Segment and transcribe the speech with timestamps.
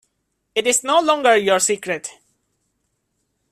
[0.55, 2.09] It is no longer your secret.